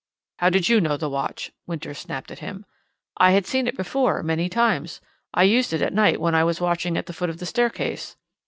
"How 0.37 0.49
did 0.49 0.67
you 0.67 0.81
know 0.81 0.97
the 0.97 1.11
watch?" 1.11 1.51
Winters 1.67 1.99
snapped 1.99 2.31
at 2.31 2.39
him. 2.39 2.65
"I 3.17 3.33
had 3.33 3.45
seen 3.45 3.67
it 3.67 3.77
before, 3.77 4.23
many 4.23 4.49
times. 4.49 4.99
I 5.31 5.43
used 5.43 5.73
it 5.73 5.81
at 5.83 5.93
night 5.93 6.19
when 6.19 6.33
I 6.33 6.43
was 6.43 6.59
watching 6.59 6.97
at 6.97 7.05
the 7.05 7.13
foot 7.13 7.29
of 7.29 7.37
the 7.37 7.45
staircase." 7.45 8.17